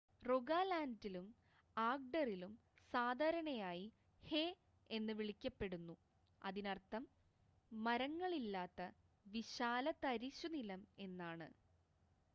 "റോഗാലാൻഡിലും 0.23 1.25
ആഗ്‌ഡറിലും 1.77 2.53
സാധാരണയായി 2.93 3.85
"ഹേ" 4.23 4.41
എന്ന് 4.89 5.13
വിളിക്കപ്പെടുന്നു 5.13 5.95
അതിനർത്ഥം 6.41 7.05
മരങ്ങളില്ലാത്ത 7.71 8.89
വിശാലതരിശുനിലം 9.25 10.83
എന്നാണ്. 10.99 11.49